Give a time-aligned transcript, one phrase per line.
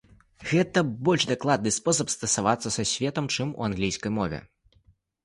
[0.51, 0.79] Гэта
[1.09, 4.39] больш дакладны спосаб стасавацца са светам, чым у англійскай мове.